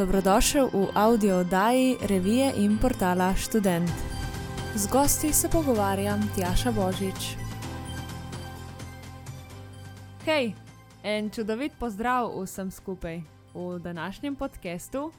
Dobrodošel 0.00 0.72
v 0.72 0.88
audio 0.96 1.44
oddaji 1.44 1.96
revije 2.08 2.52
in 2.56 2.78
portala 2.80 3.34
Student. 3.36 3.90
Z 4.74 4.88
gosti 4.88 5.32
se 5.32 5.48
pogovarjam 5.52 6.20
Tjaša 6.34 6.72
Božič. 6.72 7.36
Hej, 10.24 10.54
en 11.04 11.30
čudovit 11.30 11.72
pozdrav 11.76 12.32
vsem 12.32 12.70
skupaj. 12.70 13.20
V 13.54 13.78
današnjem 13.78 14.36
podkastu 14.36 15.12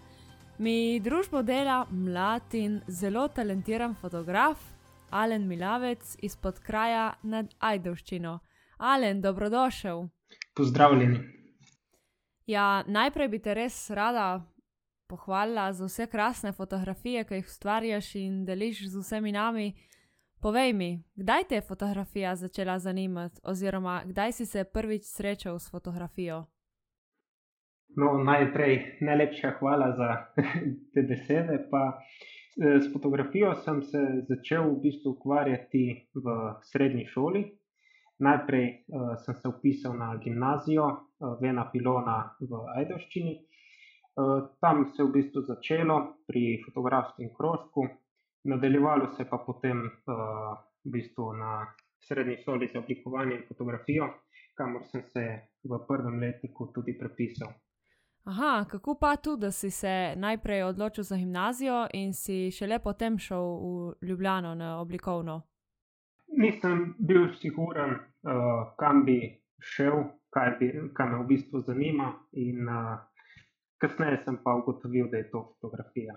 mi 0.58 1.00
družbo 1.00 1.42
dela 1.42 1.86
mlad 1.92 2.54
in 2.54 2.82
zelo 2.88 3.28
talentiran 3.28 3.96
fotograf 3.96 4.58
Alen 5.10 5.48
Milavec 5.48 6.18
izpod 6.22 6.60
kraja 6.60 7.14
nad 7.22 7.46
Ajdovščino. 7.60 8.40
Alen, 8.78 9.22
dobrodošel. 9.22 10.08
Pozdravljeni. 10.56 11.20
Ja, 12.46 12.84
najprej 12.88 13.28
bi 13.28 13.40
te 13.40 13.54
res 13.54 13.90
rada 13.90 14.42
pohvalila 15.12 15.74
za 15.74 15.86
vse 15.86 16.08
krasne 16.08 16.52
fotografije, 16.52 17.24
ki 17.28 17.42
jih 17.42 17.46
ustvarjaš 17.46 18.16
in 18.16 18.46
deliš 18.46 18.86
z 18.88 19.02
vsemi 19.04 19.32
nami. 19.32 19.74
Povej 20.42 20.74
mi, 20.74 21.04
kdaj 21.16 21.44
te 21.50 21.56
je 21.56 21.62
fotografija 21.62 22.36
začela 22.36 22.80
zanimati, 22.80 23.42
oziroma 23.44 24.02
kdaj 24.06 24.32
si 24.32 24.46
se 24.46 24.64
prvič 24.64 25.04
srečal 25.04 25.60
s 25.60 25.72
fotografijo? 25.72 26.46
No, 28.00 28.24
najprej 28.24 28.98
najlepša 29.02 29.52
hvala 29.60 29.92
za 29.98 30.10
te 30.94 31.04
besede. 31.04 31.60
Pa, 31.72 31.84
eh, 32.64 32.80
s 32.80 32.94
fotografijo 32.94 33.54
sem 33.56 33.84
se 33.84 34.00
začel 34.30 34.64
v 34.72 34.80
bistvu 34.82 35.12
ukvarjati 35.12 36.08
v 36.14 36.56
srednji 36.72 37.06
šoli. 37.06 37.44
Najprej 38.22 38.66
uh, 38.88 39.16
sem 39.26 39.36
se 39.36 39.48
upisal 39.48 39.96
na 39.98 40.16
gimnazijo 40.24 40.86
uh, 40.86 41.42
Vena 41.42 41.64
Pilona 41.72 42.36
v 42.40 42.60
Ajdovščini, 42.78 43.34
Eh, 43.34 43.51
tam 44.60 44.86
se 44.86 45.02
je 45.02 45.08
v 45.08 45.12
bistvu 45.12 45.42
začelo 45.42 45.98
pri 46.28 46.64
fotografskem 46.66 47.30
krožku, 47.38 47.88
nadaljevalo 48.44 49.08
se 49.18 49.26
pa 49.30 49.38
potem 49.38 49.78
uh, 49.78 50.58
v 50.86 50.92
bistvu 50.92 51.34
na 51.34 51.66
srednji 52.08 52.38
šoli 52.44 52.68
za 52.74 52.80
oblikovanje 52.80 53.36
in 53.36 53.44
fotografijo, 53.48 54.10
kamor 54.58 54.84
sem 54.86 55.04
se 55.04 55.26
v 55.64 55.80
prvem 55.88 56.20
letniku 56.20 56.72
tudi 56.74 56.98
prepisal. 56.98 57.54
Aha, 58.24 58.66
kako 58.70 58.96
pa 58.96 59.16
tu, 59.16 59.36
da 59.36 59.52
si 59.52 59.72
se 59.72 60.14
najprej 60.16 60.64
odločil 60.64 61.04
za 61.04 61.18
gimnazijo 61.18 61.88
in 61.94 62.14
si 62.14 62.52
šele 62.52 62.80
potem 62.80 63.18
šel 63.18 63.42
v 63.42 63.94
Ljubljano 64.02 64.56
na 64.56 64.80
oblikovno? 64.82 65.42
Nisem 66.38 66.96
bil 67.00 67.34
siguren, 67.42 67.90
uh, 67.92 68.76
kam 68.78 69.06
bi 69.06 69.42
šel, 69.60 70.04
kaj, 70.30 70.56
bi, 70.60 70.72
kaj 70.94 71.10
me 71.10 71.24
v 71.24 71.28
bistvu 71.28 71.60
zanima. 71.60 72.14
In, 72.32 72.70
uh, 72.70 73.00
kasneje 73.82 74.22
sem 74.26 74.38
pa 74.44 74.54
ugotovil, 74.56 75.10
da 75.10 75.18
je 75.18 75.30
to 75.32 75.44
fotografija. 75.54 76.16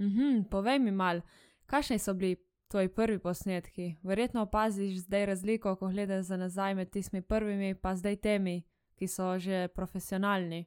Mhm, 0.00 0.48
povej 0.50 0.78
mi 0.78 0.90
mal, 0.90 1.20
kakšni 1.66 1.98
so 1.98 2.14
bili 2.14 2.36
tvoji 2.70 2.88
prvi 2.88 3.18
posnetki? 3.18 3.96
Verjetno 4.02 4.42
opaziš 4.42 5.04
zdaj 5.04 5.26
razliko, 5.26 5.76
ko 5.76 5.88
gledaš 5.88 6.24
za 6.24 6.36
nazaj 6.36 6.74
med 6.74 6.90
tistimi 6.90 7.22
prvimi, 7.22 7.74
pa 7.74 7.94
zdaj 7.94 8.16
temi, 8.16 8.62
ki 8.96 9.08
so 9.08 9.38
že 9.38 9.68
profesionalni. 9.74 10.64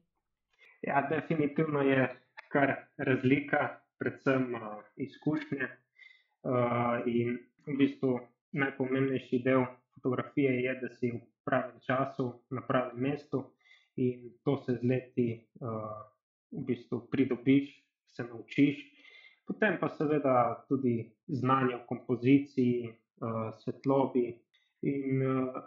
Ja, 0.81 1.07
definitivno 1.09 1.81
je 1.81 2.09
kar 2.51 2.75
razlika, 2.97 3.79
predvsem 3.99 4.55
uh, 4.55 4.61
izkušnje. 4.95 5.67
Uh, 6.43 7.07
in 7.07 7.37
v 7.65 7.77
bistvu 7.79 8.19
najpomembnejši 8.51 9.39
del 9.39 9.63
fotografije 9.95 10.57
je, 10.63 10.73
da 10.81 10.89
si 10.89 11.11
v 11.11 11.21
pravem 11.45 11.79
času, 11.87 12.33
na 12.49 12.61
pravem 12.67 12.99
mestu 12.99 13.45
in 13.95 14.33
to 14.43 14.57
se 14.57 14.75
z 14.75 14.83
leti 14.83 15.47
uh, 15.61 15.69
v 16.53 16.65
bistvu 16.67 17.07
pridobiš, 17.11 17.71
se 18.07 18.23
naučiš. 18.23 18.81
Potem 19.47 19.77
pa 19.79 19.89
seveda 19.89 20.65
tudi 20.69 21.11
znanje 21.27 21.75
o 21.75 21.85
kompoziciji, 21.87 22.87
uh, 22.89 23.51
svetlobi 23.59 24.27
in 24.81 25.23
uh, 25.27 25.59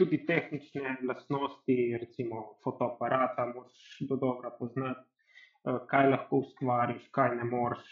tudi 0.00 0.24
tehnične 0.26 0.96
lastnosti, 1.08 1.76
recimo 2.00 2.56
fotoaparata, 2.64 3.46
moraš 3.54 4.00
do 4.08 4.16
dobro 4.16 4.52
poznati. 4.58 5.06
Kaj 5.60 6.06
lahko 6.08 6.38
ustvariš, 6.40 7.02
kaj 7.12 7.34
ne 7.36 7.44
moreš, 7.44 7.88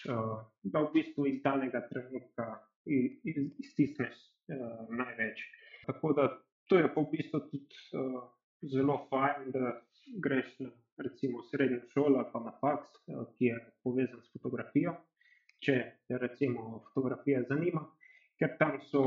da 0.63 0.81
v 0.81 0.89
bistvu 0.95 1.27
iz 1.29 1.43
danega 1.45 1.83
trenutka 1.91 2.47
iztisneš 3.61 4.15
največ. 4.89 5.43
Tako 5.87 6.15
da 6.17 6.25
to 6.65 6.79
je 6.81 6.89
pa 6.95 7.05
v 7.05 7.11
bistvu 7.13 7.43
tudi 7.51 8.73
zelo 8.73 8.97
fajn, 9.11 9.51
da 9.53 9.75
greš 10.25 10.55
na 10.65 10.71
recimo 11.05 11.43
srednjo 11.43 11.81
šolo 11.93 12.19
ali 12.19 12.31
pa 12.33 12.41
na 12.41 12.53
faks, 12.61 12.89
eh, 13.09 13.25
ki 13.39 13.45
je 13.45 13.59
povezan 13.83 14.23
s 14.23 14.33
fotografijo, 14.33 14.95
če 15.65 15.77
te 16.09 16.19
recimo 16.19 16.83
fotografija 16.87 17.43
zanima, 17.49 17.83
ker 18.39 18.55
tam 18.59 18.79
so 18.91 19.03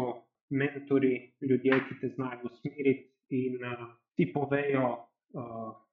mentori, 0.52 1.14
ljudje, 1.42 1.80
ki 1.88 2.00
te 2.02 2.10
znajo 2.16 2.50
usmeriti 2.52 3.08
in 3.30 3.64
uh, 3.64 3.86
ti 4.16 4.26
povejo 4.34 4.88
uh, 4.92 5.44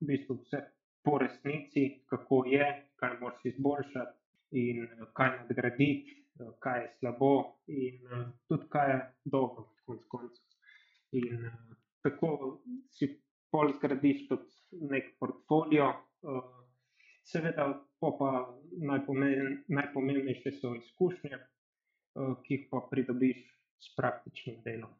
v 0.00 0.08
bistvu 0.10 0.40
vse 0.40 0.62
po 1.06 1.18
resnici, 1.22 1.84
kako 2.10 2.42
je, 2.50 2.66
kaj 2.98 3.18
moraš 3.20 3.44
izboljšati 3.52 4.58
in 4.64 4.82
uh, 4.82 5.06
kaj 5.14 5.30
nadgraditi, 5.36 6.16
uh, 6.40 6.50
kaj 6.58 6.80
je 6.80 6.90
slabo 6.98 7.32
in 7.66 8.02
uh, 8.10 8.26
tudi 8.50 8.66
kaj 8.74 8.90
je 8.90 8.98
dobro, 9.24 9.68
konc 9.86 10.02
koncev. 10.10 10.44
In 11.12 11.46
uh, 11.46 11.76
tako 12.02 12.60
si 12.90 13.12
pol 13.50 13.72
zgradiš 13.76 14.28
tudi 14.28 14.86
nek 14.90 15.14
portfolio. 15.20 15.88
Eh, 16.22 16.40
seveda, 17.24 17.68
pa 18.00 18.30
najpomen, 18.72 19.64
najpomembnejše 19.68 20.52
so 20.60 20.74
izkušnje, 20.74 21.34
eh, 21.34 22.34
ki 22.44 22.54
jih 22.54 22.66
pa 22.70 22.82
pridobiš 22.90 23.44
s 23.78 23.94
praktičnim 23.96 24.62
delom. 24.64 24.90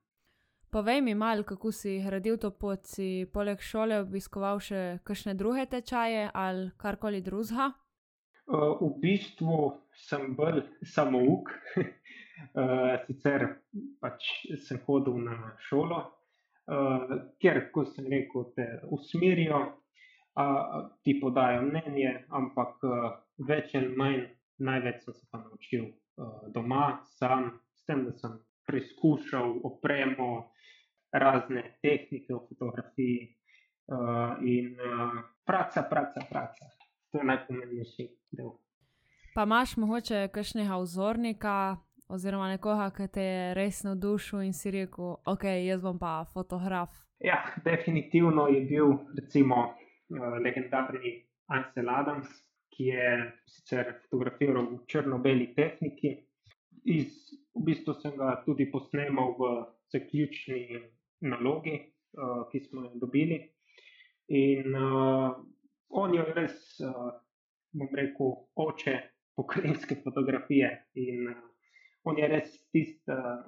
Povej 0.71 1.01
mi 1.01 1.15
malo, 1.15 1.43
kako 1.43 1.73
si 1.73 2.03
gradil 2.05 2.37
to 2.37 2.51
pot, 2.51 2.85
si 2.87 3.27
poleg 3.33 3.61
šole 3.61 4.01
obiskoval 4.01 4.61
še 4.61 4.99
kakšne 5.05 5.35
druge 5.35 5.65
tečaje 5.67 6.31
ali 6.35 6.71
karkoli 6.77 7.23
drugega? 7.23 7.73
Eh, 7.73 8.77
v 8.81 8.93
bistvu 9.01 9.73
sem 9.93 10.35
bolj 10.37 10.63
samouk, 10.83 11.51
sicer 13.07 13.45
pač 14.01 14.25
sem 14.63 14.79
hodil 14.87 15.19
na 15.25 15.57
šolo, 15.69 16.18
ker, 17.41 17.61
ko 17.73 17.85
sem 17.89 18.07
rekel, 18.13 18.45
te 18.57 18.67
usmerijo, 18.93 19.61
uh, 20.39 20.91
ti 21.03 21.21
podajo 21.21 21.63
mnenje, 21.63 22.13
ampak 22.29 22.85
uh, 22.85 23.09
več 23.49 23.75
ali 23.79 23.95
manj, 23.97 24.21
največ 24.59 25.03
sem 25.05 25.15
se 25.15 25.27
pa 25.31 25.41
naučil 25.43 25.89
uh, 25.89 26.45
doma, 26.55 27.01
sam, 27.19 27.51
s 27.75 27.89
tem, 27.89 28.05
da 28.05 28.13
sem 28.19 28.37
preizkušal 28.69 29.61
opremo, 29.65 30.51
razne 31.13 31.63
tehnike 31.83 32.35
v 32.35 32.41
fotografiji 32.51 33.21
uh, 33.89 34.37
in 34.45 34.77
uh, 34.77 35.21
praca, 35.47 35.83
praca, 35.89 36.25
praca. 36.29 36.69
To 37.13 37.23
je 37.23 37.25
najpomembnejši 37.25 38.09
del. 38.37 38.53
Pa 39.35 39.47
imaš 39.49 39.77
mogoče 39.81 40.27
kakšnega 40.35 40.77
vzornika, 40.83 41.55
oziroma 42.09 42.49
nekoga, 42.49 42.89
ki 42.95 43.09
te 43.13 43.25
je 43.25 43.55
res 43.59 43.83
navdušil 43.85 44.47
in 44.47 44.55
si 44.57 44.73
rekel, 44.73 45.17
ok, 45.29 45.45
jaz 45.67 45.83
bom 45.85 45.99
pa 46.01 46.23
fotograf. 46.33 46.95
Ja, 47.25 47.43
definitivno 47.65 48.47
je 48.49 48.63
bil 48.71 48.95
recimo 49.19 49.65
uh, 49.67 50.39
legendarni 50.45 51.19
Ansel 51.53 51.91
Adams, 51.91 52.31
ki 52.73 52.93
je 52.93 53.11
sicer 53.51 53.93
fotografiral 54.05 54.71
v 54.71 54.81
črno-beli 54.87 55.51
tehniki. 55.57 56.15
Iz, 56.89 57.35
v 57.59 57.65
bistvu 57.67 57.97
sem 57.99 58.15
ga 58.17 58.39
tudi 58.47 58.69
posnemal 58.71 59.35
v 59.37 59.51
zaključni 59.93 60.81
nalogi, 61.27 61.77
uh, 62.17 62.47
ki 62.53 62.63
smo 62.69 62.87
jo 62.87 63.03
dobili. 63.03 63.43
In 64.39 64.77
uh, 64.77 65.35
on 65.89 66.15
je 66.15 66.25
res, 66.37 66.57
uh, 66.85 67.11
bom 67.75 67.93
rekel, 67.97 68.35
oče 68.55 68.97
pokrajinske 69.37 69.99
fotografije. 70.05 70.71
In, 71.03 71.33
uh, 71.35 71.45
on 72.09 72.19
je 72.19 72.29
res 72.29 72.51
tisti 72.73 73.13
uh, 73.13 73.43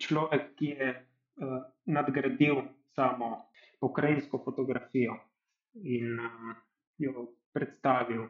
človek, 0.00 0.52
ki 0.58 0.70
je 0.76 0.90
uh, 0.94 1.58
nadgradil 1.86 2.62
samo 2.94 3.46
pokrajinsko 3.80 4.42
fotografijo 4.44 5.16
in 5.74 6.18
uh, 6.20 6.56
jo 6.98 7.28
predstavil. 7.52 8.28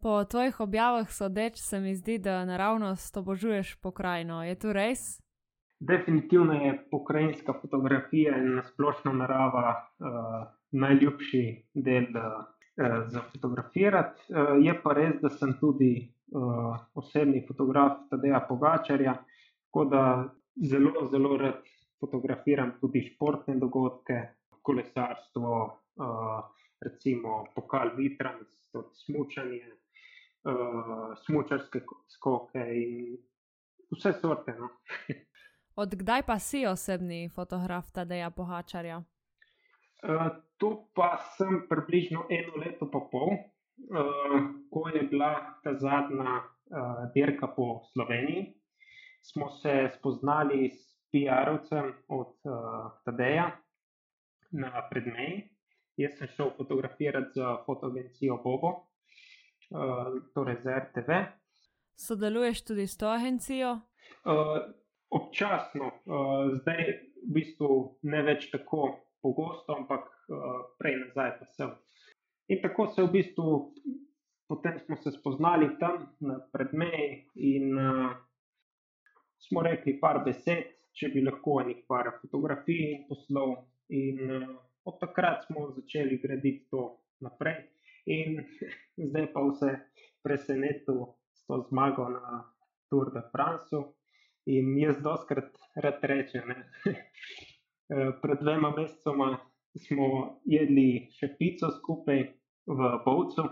Po 0.00 0.24
tvojih 0.24 0.60
objavah 0.60 1.10
sodeč 1.10 1.58
se 1.58 1.80
mi 1.80 1.94
zdi, 1.94 2.18
da 2.18 2.44
naravnost 2.44 3.16
obožuješ 3.16 3.74
pokrajino. 3.82 4.44
Je 4.44 4.54
to 4.54 4.72
res? 4.72 5.18
Definitivno 5.80 6.54
je 6.54 6.76
pokrajinska 6.90 7.54
fotografija 7.62 8.36
in 8.38 8.54
nasplošno 8.54 9.12
narava 9.12 9.74
uh, 9.74 10.46
najljubši 10.70 11.42
del 11.74 12.06
uh, 12.14 12.44
za 13.06 13.22
fotografirati. 13.32 14.22
Uh, 14.28 14.58
je 14.62 14.74
pa 14.82 14.94
res, 14.94 15.18
da 15.22 15.30
sem 15.30 15.54
tudi 15.60 16.12
uh, 16.32 16.76
osebni 16.94 17.44
fotograf 17.46 18.04
Tadeja 18.10 18.40
Pogačarja, 18.48 19.14
tako 19.68 19.84
da 19.84 20.02
zelo, 20.70 21.06
zelo 21.10 21.36
rad 21.36 21.62
fotografiram 22.00 22.72
tudi 22.80 23.02
športne 23.02 23.56
dogodke, 23.56 24.20
kolesarstvo, 24.62 25.54
uh, 25.96 26.40
recimo 26.80 27.44
pokal 27.54 27.90
Vitrans, 27.96 28.70
torej 28.72 28.94
smučanje, 29.04 29.64
uh, 30.44 31.14
smučarske 31.26 31.82
skoke 32.08 32.64
in 32.82 33.16
vse 33.96 34.12
sorte. 34.20 34.54
No. 34.58 34.68
Od 35.82 35.94
kdaj 35.94 36.22
pa 36.26 36.38
si 36.38 36.66
osebni 36.66 37.28
fotograf 37.28 37.90
Tadeja 37.94 38.30
Pohačarja? 38.30 39.02
Uh, 40.02 40.28
tu 40.58 40.90
pa 40.94 41.16
sem 41.36 41.64
približno 41.68 42.26
eno 42.30 42.58
leto 42.64 42.86
in 42.86 43.08
pol, 43.10 43.30
ko 44.70 44.88
je 44.94 45.02
bila 45.02 45.60
ta 45.64 45.74
zadnja 45.74 46.40
uh, 46.40 47.12
dirka 47.14 47.46
po 47.56 47.80
Sloveniji. 47.92 48.54
Smo 49.22 49.50
se 49.50 49.90
spoznali 49.98 50.70
s 50.70 50.98
PR-ovcem 51.12 51.92
od 52.08 52.26
uh, 52.44 52.52
Tadeja 53.04 53.50
na 54.50 54.88
predmeji. 54.90 55.48
Jaz 55.96 56.18
sem 56.18 56.28
šel 56.28 56.50
fotografirati 56.56 57.30
za 57.34 57.56
fotoagencijo 57.66 58.36
Bobo, 58.44 58.86
torej 60.34 60.56
za 60.62 60.78
RTV. 60.78 61.10
Sodeluješ 61.96 62.62
tudi 62.64 62.86
s 62.86 62.96
to 62.96 63.08
agencijo? 63.10 63.80
Občasno, 65.10 65.90
zdaj 66.60 66.84
v 67.26 67.32
bistvu 67.34 67.98
ne 68.02 68.22
več 68.22 68.46
tako 68.52 68.92
pogosto, 69.22 69.74
ampak 69.74 70.06
prej 70.78 71.00
nazaj 71.02 71.34
pa 71.40 71.50
sem. 71.56 71.74
In 72.48 72.62
tako 72.62 72.86
se 72.94 73.02
v 73.02 73.10
bistvu, 73.12 73.74
potem 74.48 74.78
smo 74.80 74.96
se 74.96 75.12
spoznali 75.12 75.68
tam 75.80 76.06
na 76.20 76.38
predmeji 76.52 77.26
in 77.34 77.78
uh, 77.78 78.12
smo 79.38 79.62
rekli 79.62 79.98
par 80.00 80.22
besed, 80.24 80.70
če 80.96 81.10
bi 81.12 81.22
lahko 81.22 81.58
enih 81.60 81.82
par 81.88 82.08
fotografij 82.22 83.04
poslal. 83.08 83.52
In 83.92 84.22
uh, 84.24 84.48
od 84.88 84.96
takrat 85.00 85.44
smo 85.44 85.68
začeli 85.76 86.16
graditi 86.22 86.64
to 86.70 86.88
naprej. 87.20 87.66
In 88.08 88.40
zdaj 89.10 89.28
pa 89.34 89.44
vse 89.44 89.74
presenetil 90.24 91.04
s 91.36 91.44
to 91.46 91.60
zmago 91.68 92.08
na 92.08 92.44
Tour 92.88 93.12
de 93.12 93.22
France. 93.32 93.76
In 94.48 94.72
jaz 94.80 94.96
doskrat 95.04 95.52
rad 95.76 96.00
rečem, 96.02 96.48
eh, 97.92 98.12
pred 98.22 98.40
dvema 98.40 98.72
mesecoma 98.72 99.34
smo 99.76 100.06
jedli 100.48 101.10
še 101.12 101.28
pico 101.36 101.68
skupaj 101.76 102.22
v 102.68 103.00
Bovcu 103.04 103.42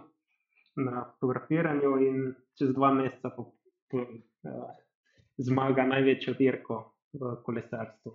na 0.76 1.04
fotografiranju, 1.12 1.96
in 2.04 2.34
čez 2.58 2.74
dva 2.76 2.92
meseca 2.92 3.30
po, 3.32 3.48
po, 3.90 4.04
uh, 4.04 4.68
zmaga 5.40 5.86
največjo 5.88 6.34
dirko 6.36 6.82
v 7.16 7.36
kolesarstvu. 7.44 8.12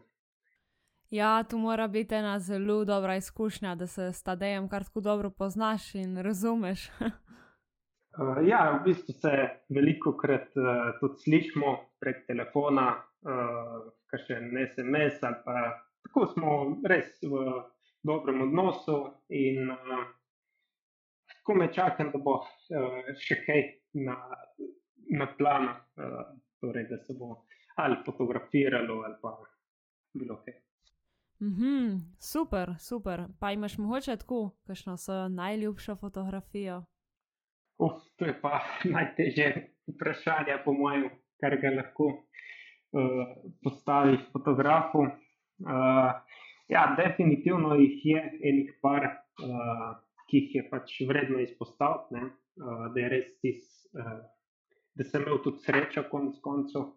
Ja, 1.12 1.44
tu 1.44 1.58
mora 1.58 1.88
biti 1.88 2.16
ena 2.16 2.40
zelo 2.40 2.86
dobra 2.86 3.16
izkušnja, 3.16 3.76
da 3.76 3.88
se 3.88 4.14
s 4.14 4.24
Tadejem 4.24 4.70
kar 4.70 4.84
tako 4.84 5.02
dobro 5.02 5.30
poznaš 5.30 5.96
in 5.96 6.18
razumeš. 6.18 6.90
uh, 7.00 8.38
ja, 8.52 8.80
v 8.80 8.84
bistvu 8.86 9.14
se 9.14 9.34
veliko 9.70 10.16
krat 10.18 10.54
uh, 10.56 10.94
tudi 11.00 11.20
slišimo 11.24 11.76
prek 12.00 12.28
telefona, 12.28 12.94
uh, 13.26 13.92
kar 14.06 14.26
še 14.28 14.40
ne 14.40 14.70
SMS, 14.70 15.20
ali 15.24 15.44
pa 15.46 15.68
tako 16.06 16.28
smo 16.32 16.56
res 16.86 17.18
v 17.26 17.62
dobrem 18.08 18.42
odnosu 18.48 19.04
in 19.30 19.70
uh, 19.70 20.06
ko 21.52 21.60
me 21.60 21.74
čakam, 21.74 22.12
da 22.14 22.20
bo 22.24 22.38
uh, 22.40 23.14
še 23.20 23.42
kaj 23.46 23.64
na, 24.08 24.16
na 25.12 25.28
planu, 25.38 25.74
uh, 26.00 26.22
torej 26.64 26.88
da 26.90 26.98
se 27.04 27.16
bo 27.20 27.42
ali 27.76 27.98
fotografiralo 28.06 29.02
ali 29.06 29.16
pa 29.22 29.36
bilo 30.14 30.38
kaj. 30.46 30.56
Mhm, 31.42 31.98
super, 32.20 32.76
super. 32.80 33.26
Pa 33.40 33.52
imaš 33.52 33.78
mogoče 33.78 34.16
tako, 34.18 34.52
kakšno 34.68 34.98
so 34.98 35.28
najljubšo 35.28 35.96
fotografijo? 35.96 36.84
Uf, 37.78 38.04
to 38.16 38.26
je 38.26 38.36
pa 38.42 38.60
najtežje 38.96 39.48
vprašanje, 39.96 40.60
po 40.66 40.74
mojem, 40.74 41.10
kar 41.42 41.58
ga 41.62 41.74
lahko 41.76 42.12
uh, 42.12 43.26
postaviš 43.64 44.22
fotografu. 44.32 45.00
Uh, 45.02 46.14
ja, 46.68 46.86
definitivno 46.98 47.76
jih 47.76 48.06
je 48.06 48.22
enih 48.52 48.78
par, 48.82 49.10
uh, 49.44 49.98
ki 50.32 50.40
jih 50.40 50.54
je 50.56 50.62
pač 50.72 50.94
vredno 51.08 51.42
izpostaviti, 51.44 52.22
uh, 52.64 52.86
da 52.94 53.02
je 53.02 53.10
res 53.12 53.32
tis, 53.44 53.66
uh, 54.00 54.22
da 54.96 55.08
sem 55.08 55.26
imel 55.26 55.42
tudi 55.44 55.60
srečo, 55.66 56.06
konec 56.12 56.40
koncev. 56.46 56.94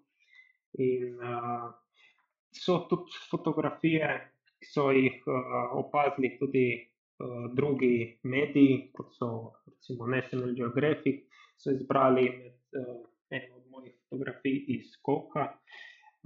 In 0.78 1.18
uh, 1.18 1.72
so 2.54 2.84
tudi 2.90 3.18
fotografije, 3.30 4.10
ki 4.62 4.70
so 4.70 4.88
jih 4.94 5.18
uh, 5.26 5.74
opazili 5.82 6.36
tudi 6.38 6.66
uh, 6.78 7.50
drugi 7.58 8.20
mediji, 8.22 8.78
kot 8.94 9.10
so 9.18 9.30
recimo 9.66 10.06
National 10.06 10.54
Geographic, 10.54 11.26
so 11.58 11.74
izbrali 11.74 12.30
med 12.38 12.78
uh, 12.78 13.02
eno 13.34 13.58
od 13.58 13.70
mojih 13.74 13.98
fotografij 13.98 14.64
iz 14.78 14.94
Koka, 15.02 15.50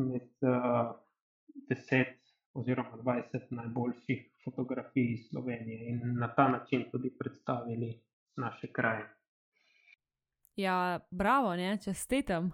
med 0.05 0.29
uh, 0.45 0.93
deset 1.73 2.28
oziroma 2.59 2.97
dvajset 3.03 3.51
najboljših 3.51 4.25
fotografij 4.45 5.13
iz 5.13 5.29
Slovenije 5.31 5.89
in 5.91 6.01
na 6.19 6.29
ta 6.35 6.49
način 6.49 6.85
tudi 6.91 7.11
predstavili 7.19 8.01
naše 8.37 8.67
kraje. 8.73 9.09
Ja, 10.57 11.01
bravo, 11.11 11.57
ne, 11.57 11.79
čestitam. 11.85 12.51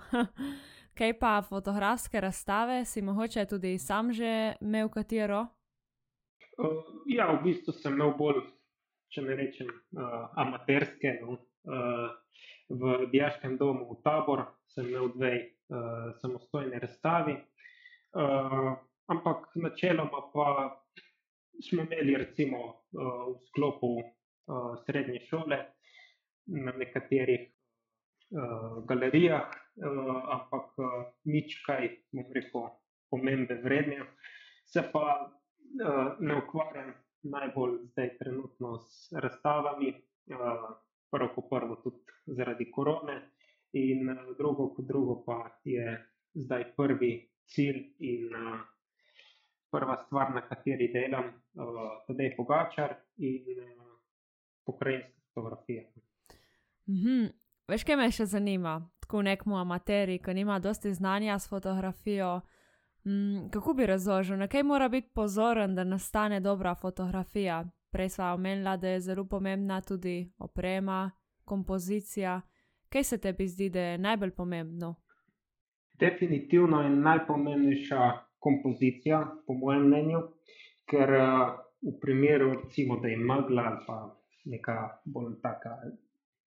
Kaj 0.98 1.18
pa 1.18 1.42
fotografske 1.48 2.20
razstave, 2.20 2.84
si 2.84 3.02
mogoče 3.02 3.44
tudi 3.44 3.78
sam 3.78 4.12
že 4.12 4.54
imel 4.60 4.88
katero? 4.88 5.46
Uh, 6.58 6.68
ja, 7.06 7.32
v 7.32 7.42
bistvu 7.42 7.72
sem 7.72 7.92
imel 7.92 8.12
bolj, 8.18 8.44
če 9.10 9.22
ne 9.22 9.36
rečem, 9.36 9.66
uh, 9.66 10.28
amaterske. 10.36 11.18
No? 11.22 11.38
Uh, 11.64 12.12
v 12.68 13.06
Dijaškem 13.12 13.56
domu 13.56 13.88
v 13.92 14.02
tabor 14.04 14.44
sem 14.72 14.88
imel 14.88 15.10
dve 15.16 15.32
uh, 15.40 16.12
samostojne 16.20 16.78
razstavi, 16.78 17.34
uh, 18.14 18.76
ampak 19.06 19.52
načeloma 19.54 20.30
pa 20.32 20.48
smo 21.60 21.82
imeli 21.82 22.16
recimo 22.16 22.58
uh, 22.66 23.34
v 23.34 23.38
sklopu 23.48 23.92
uh, 23.96 24.04
srednje 24.86 25.20
šole 25.20 25.58
na 26.46 26.72
nekaterih 26.72 27.48
uh, 27.50 28.84
galerijah, 28.84 29.50
ampak 30.30 30.76
nič 31.26 31.56
kaj, 31.66 31.88
bom 32.14 32.28
rekel, 32.30 32.68
pomembe 33.10 33.56
vredne. 33.58 34.04
Se 34.62 34.84
pa 34.92 35.32
ne 36.20 36.36
ukvarjam 36.38 36.92
najbolj 37.26 37.80
zdaj 37.90 38.12
trenutno 38.20 38.76
s 38.78 39.10
razstavami, 39.18 39.90
prvo 41.10 41.28
kot 41.34 41.50
prvo 41.50 41.76
tudi 41.82 42.36
zaradi 42.38 42.68
korone, 42.70 43.16
in 43.74 44.06
drugo 44.38 44.68
kot 44.76 44.86
drugo 44.86 45.24
pa 45.26 45.58
je 45.64 45.98
zdaj 46.34 46.64
prvi 46.76 47.12
cilj 47.50 47.82
in 47.98 48.30
uh, 48.30 48.62
prva 49.74 49.96
stvar, 50.06 50.34
na 50.34 50.40
kateri 50.48 50.88
delam, 50.92 51.24
uh, 51.58 51.88
tudi 52.06 52.30
pogačar 52.36 52.94
in 53.16 53.42
uh, 53.58 53.94
pokrajinska 54.66 55.20
fotografija. 55.34 55.82
Mm 56.86 56.94
-hmm. 56.94 57.32
Veš, 57.68 57.84
kaj 57.84 57.96
me 57.96 58.10
še 58.10 58.26
zanima, 58.26 58.90
tako 59.00 59.22
nekmo 59.22 59.56
amateri, 59.56 60.18
ki 60.18 60.34
nima 60.34 60.58
dosti 60.58 60.94
znanja 60.94 61.38
s 61.38 61.48
fotografijo. 61.48 62.40
Mm, 63.04 63.48
kako 63.50 63.74
bi 63.74 63.86
razložil, 63.86 64.36
na 64.36 64.48
kaj 64.48 64.62
mora 64.62 64.88
biti 64.88 65.08
pozoren, 65.14 65.74
da 65.74 65.84
nastane 65.84 66.40
dobra 66.40 66.74
fotografija? 66.74 67.64
Prej 67.90 68.08
smo 68.08 68.24
omenili, 68.24 68.78
da 68.78 68.88
je 68.88 69.00
zelo 69.00 69.24
pomembna 69.24 69.80
tudi 69.80 70.32
oprema, 70.38 71.10
kompozicija. 71.44 72.40
Kaj 72.88 73.04
se 73.04 73.18
tebi 73.20 73.48
zdi, 73.48 73.70
da 73.70 73.80
je 73.80 73.98
najbolj 73.98 74.30
pomembno? 74.30 74.94
Definitivno 75.98 76.82
je 76.82 76.90
najpomembnejša 76.90 78.12
kompozicija, 78.44 79.20
po 79.46 79.56
mojem 79.58 79.88
mnenju, 79.88 80.22
ker 80.90 81.12
v 81.84 81.94
primeru, 82.00 82.52
recimo, 82.62 82.98
da 83.00 83.08
je 83.08 83.16
magla 83.16 83.68
ali 83.70 83.84
pa 83.86 83.98
neka 84.44 84.76
bolj 85.04 85.38
taka 85.42 85.76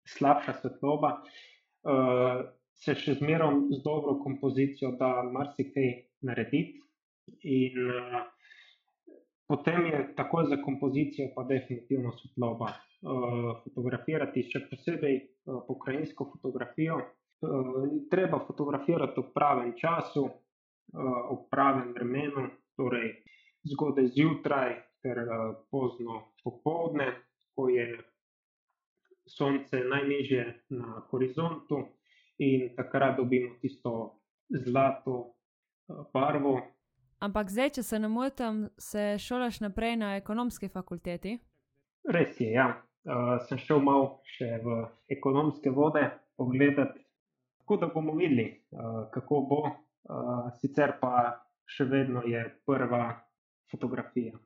slabša 0.07 0.57
svetloba, 0.61 1.13
se 2.77 2.95
še 2.99 3.17
zmerom 3.21 3.69
z 3.73 3.81
dobro 3.85 4.19
kompozicijo 4.23 4.93
da 5.01 5.23
marsikaj 5.23 5.93
narediti. 6.27 6.83
In 7.51 7.79
uh, 7.91 8.19
potem 9.47 9.87
je 9.87 10.03
tako 10.17 10.45
za 10.45 10.59
kompozicijo, 10.63 11.31
pa 11.35 11.45
definitivno 11.45 12.13
svetloba. 12.19 12.73
Fotografirati, 13.63 14.43
še 14.51 14.65
posebej 14.71 15.19
pokrajinsko 15.69 16.25
fotografijo, 16.33 16.97
treba 18.11 18.41
fotografirati 18.47 19.21
v 19.21 19.33
pravem 19.35 19.75
času, 19.79 20.25
v 20.93 21.39
pravem 21.51 21.93
vremenu, 21.95 22.49
torej 22.77 23.13
zgodaj 23.67 24.09
zjutraj, 24.15 24.77
ter 25.03 25.19
uh, 25.19 25.57
pozno 25.71 26.33
popovdne, 26.45 27.09
ko 27.55 27.69
je 27.69 27.87
sonce 29.27 29.81
najnižje 29.91 30.45
na 30.69 31.03
horizontu 31.11 31.83
in 32.39 32.71
takrat 32.77 33.17
dobimo 33.17 33.57
tisto 33.61 34.21
zlato 34.51 35.35
barvo. 36.15 36.61
Ampak 37.19 37.51
zdaj, 37.51 37.71
če 37.79 37.83
se 37.83 37.99
ne 37.99 38.09
motim, 38.09 38.69
se 38.79 39.17
šolaš 39.19 39.61
naprej 39.61 39.97
na 39.97 40.17
ekonomski 40.17 40.69
fakulteti? 40.69 41.39
res 42.09 42.41
je. 42.41 42.53
Ja. 42.53 42.83
Uh, 43.07 43.37
sem 43.47 43.59
šel 43.63 43.83
malo 43.87 44.07
še 44.35 44.57
v 44.65 44.81
ekonomske 45.15 45.71
vode, 45.71 46.03
pogledati, 46.35 47.05
tako 47.63 47.77
da 47.79 47.89
bomo 47.93 48.17
videli, 48.19 48.49
uh, 48.75 49.05
kako 49.15 49.43
bo. 49.47 49.61
Uh, 50.07 50.53
sicer 50.61 50.93
pa 51.01 51.43
še 51.67 51.85
vedno 51.91 52.23
je 52.23 52.43
prva 52.67 53.09
fotografija. 53.71 54.39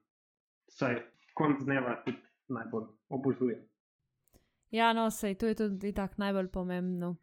Saj 0.73 0.97
konc 1.37 1.61
dneva 1.65 1.99
tudi 2.05 2.23
najbolj 2.49 2.87
obožujem. 3.13 3.61
Ja, 4.71 4.93
no, 4.93 5.11
sej 5.11 5.35
to 5.35 5.51
je 5.51 5.55
tudi 5.55 5.93
tako 5.93 6.23
najbolj 6.23 6.49
pomembno. 6.49 7.17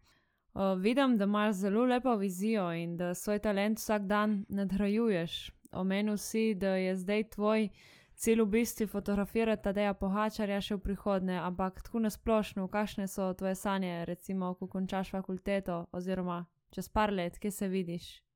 Uh, 0.54 0.76
vidim, 0.78 1.18
da 1.18 1.26
imaš 1.26 1.56
zelo 1.64 1.86
lepo 1.86 2.16
vizijo 2.16 2.72
in 2.74 2.98
da 2.98 3.14
svoj 3.16 3.40
talent 3.40 3.78
vsak 3.78 4.06
dan 4.06 4.46
nadgrajuješ. 4.50 5.52
Omenil 5.72 6.18
si, 6.18 6.54
da 6.56 6.76
je 6.76 6.96
zdaj 6.96 7.30
tvoj 7.30 7.70
cilj 8.18 8.42
v 8.42 8.46
bistvu 8.46 8.88
fotografirati 8.88 9.64
Tadeja 9.64 9.94
Pohačarja 9.94 10.62
še 10.62 10.78
v 10.78 10.84
prihodnje, 10.90 11.38
ampak 11.38 11.82
tako 11.86 12.02
nasplošno, 12.06 12.68
kakšne 12.68 13.08
so 13.08 13.34
tvoje 13.34 13.56
sanje, 13.56 14.06
recimo, 14.06 14.54
ko 14.56 14.68
končaš 14.68 15.12
fakulteto 15.14 15.86
oziroma 15.92 16.46
čez 16.74 16.90
par 16.90 17.14
let, 17.14 17.38
kje 17.40 17.52
se 17.52 17.68
vidiš? 17.68 18.27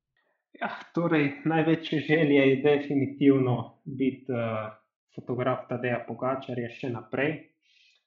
Ja, 0.60 0.68
torej, 0.94 1.32
največje 1.46 2.00
želje 2.00 2.42
je 2.50 2.56
definitivno 2.64 3.82
biti 3.86 4.32
uh, 4.32 4.74
fotograf 5.16 5.64
Tadeja 5.70 6.02
Pogačarja 6.08 6.70
še 6.76 6.90
naprej. 6.92 7.32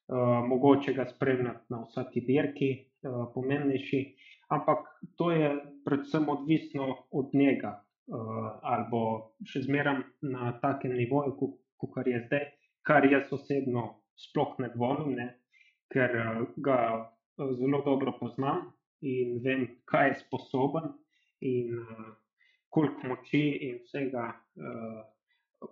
Uh, 0.04 0.42
mogoče 0.44 0.92
ga 0.92 1.06
spremljati 1.08 1.72
na 1.72 1.80
vsaki 1.86 2.20
dirki, 2.26 2.68
uh, 3.08 3.22
pomembnejši, 3.34 4.00
ampak 4.52 4.90
to 5.16 5.30
je 5.32 5.48
predvsem 5.86 6.28
odvisno 6.28 6.88
od 7.10 7.32
njega, 7.32 7.70
uh, 8.12 8.50
ali 8.62 8.84
bo 8.90 9.04
še 9.48 9.62
zmeraj 9.64 10.02
na 10.34 10.52
takem 10.60 10.92
nivoju, 10.98 11.32
kot 11.80 12.10
je 12.12 12.20
zdaj, 12.26 12.44
kar 12.84 13.08
jaz 13.08 13.32
osebno 13.32 13.86
sploh 14.26 14.58
ne 14.60 14.68
dvomim, 14.74 15.14
ne? 15.16 15.30
ker 15.88 16.12
uh, 16.20 16.44
ga 16.68 16.76
zelo 17.56 17.80
dobro 17.88 18.12
poznam 18.20 18.68
in 19.00 19.40
vem, 19.44 19.64
kaj 19.88 20.10
je 20.10 20.20
sposoben 20.20 20.92
in 21.40 21.80
uh, 21.80 22.12
koliko 22.74 23.12
moči 23.12 23.44
in 23.68 23.78
vsega 23.84 24.26
uh, 24.34 25.00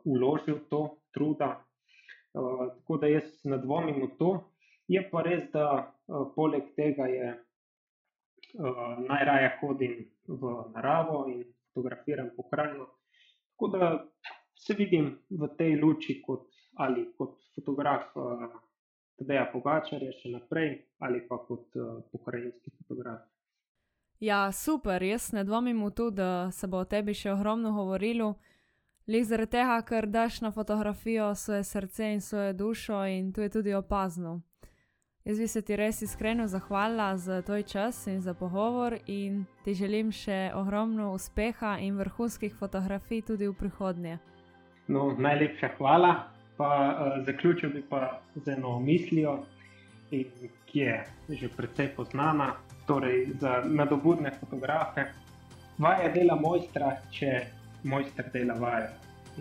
uložil 0.05 0.63
to 0.71 0.83
truda. 1.15 1.51
Eh, 2.35 2.69
tako 2.77 2.97
da 2.97 3.07
jaz 3.07 3.45
ne 3.45 3.59
dvomim 3.59 4.03
v 4.03 4.09
to. 4.19 4.31
Je 4.89 5.03
pa 5.11 5.23
res, 5.23 5.45
da 5.53 5.67
uh, 5.77 6.33
poleg 6.35 6.73
tega 6.77 7.07
je 7.07 7.29
uh, 7.33 8.81
najraje 9.09 9.51
hodim 9.61 9.99
v 10.27 10.53
naravo 10.75 11.27
in 11.29 11.45
fotografiram 11.75 12.31
pokrajino. 12.37 12.89
Tako 13.53 13.69
da 13.77 13.91
se 14.57 14.75
vidim 14.79 15.13
v 15.31 15.49
tej 15.59 15.77
luči 15.77 16.23
kot, 16.23 16.49
ali 16.75 17.07
kot 17.19 17.37
fotograf 17.55 18.17
uh, 18.17 18.49
Tadeja 19.21 19.45
Pogačarja 19.53 20.13
še 20.19 20.33
naprej 20.33 20.73
ali 21.05 21.21
pa 21.29 21.39
kot 21.47 21.77
uh, 21.77 22.01
pokrajinski 22.13 22.73
fotograf. 22.81 23.32
Ja, 24.23 24.53
super, 24.53 25.03
jaz 25.03 25.33
ne 25.33 25.43
dvomim 25.45 25.85
v 25.85 25.91
to, 25.91 26.11
da 26.11 26.51
se 26.51 26.67
bo 26.71 26.79
o 26.79 26.87
tebi 26.87 27.11
še 27.11 27.33
ogromno 27.33 27.73
govorilo. 27.75 28.37
Lih 29.11 29.25
zaradi 29.27 29.57
tega, 29.57 29.81
ker 29.83 30.07
daš 30.07 30.37
na 30.45 30.53
fotografijo 30.55 31.33
svoje 31.35 31.65
srce 31.67 32.13
in 32.15 32.21
svojo 32.23 32.53
dušo, 32.53 33.01
in 33.11 33.33
to 33.33 33.43
je 33.43 33.49
tudi 33.51 33.75
opazno. 33.75 34.37
Jaz 35.25 35.43
bi 35.43 35.49
se 35.49 35.63
ti 35.67 35.75
res 35.77 36.05
iskreno 36.07 36.47
zahvalila 36.47 37.17
za 37.19 37.41
tvoj 37.43 37.63
čas 37.63 38.07
in 38.07 38.21
za 38.23 38.35
pogovor, 38.35 38.95
in 39.07 39.43
ti 39.65 39.75
želim 39.75 40.13
še 40.15 40.53
ogromno 40.55 41.11
uspeha 41.19 41.81
in 41.83 41.99
vrhunskih 41.99 42.55
fotografij 42.55 43.25
tudi 43.27 43.49
v 43.51 43.57
prihodnje. 43.59 44.21
No, 44.87 45.17
najlepša 45.19 45.75
hvala. 45.81 46.29
Pa, 46.57 46.71
uh, 46.71 47.25
zaključil 47.27 47.75
bi 47.75 47.83
pa 47.83 48.21
z 48.35 48.55
eno 48.55 48.79
mislijo, 48.79 49.41
ki 50.11 50.79
je 50.79 51.07
že 51.29 51.49
precej 51.57 51.91
poznana, 51.97 52.53
torej 52.93 53.29
za 53.41 53.63
nadobudne 53.65 54.33
fotografe. 54.41 55.05
Vaja 55.79 56.11
dela 56.13 56.37
mojstra, 56.37 56.99
če 57.11 57.31
mojster 57.89 58.29
dela 58.35 58.59
vaje. 58.61 58.91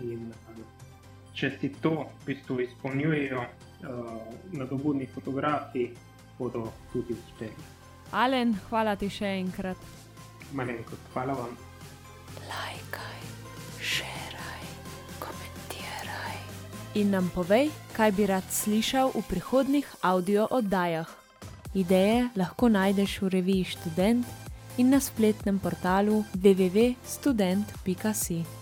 In, 0.00 0.30
uh, 0.32 0.62
če 1.36 1.52
si 1.60 1.68
to 1.84 1.92
v 2.00 2.24
bistvu 2.26 2.62
izpolnjujejo 2.64 3.44
uh, 3.44 4.16
nadobudni 4.56 5.06
fotografi, 5.12 5.90
bodo 6.38 6.70
tudi 6.92 7.12
uspeli. 7.12 7.68
Alen, 8.12 8.56
hvala 8.70 8.96
ti 8.96 9.12
še 9.12 9.36
enkrat. 9.40 9.76
Malenko, 10.56 10.96
hvala 11.12 11.36
vam. 11.36 11.54
Lajkaj, 12.48 13.22
šeraj, 13.80 14.68
komentiraj. 15.20 16.36
In 17.00 17.12
nam 17.12 17.28
povej, 17.36 17.68
kaj 17.96 18.12
bi 18.16 18.28
rad 18.32 18.48
slišal 18.48 19.12
v 19.16 19.24
prihodnih 19.28 19.88
audio 20.00 20.48
oddajah. 20.48 21.21
Ideje 21.74 22.28
lahko 22.36 22.68
najdeš 22.68 23.22
v 23.22 23.28
reviji 23.28 23.64
Student 23.64 24.26
in 24.76 24.90
na 24.90 25.00
spletnem 25.00 25.58
portalu 25.58 26.24
www.student.com. 26.34 28.61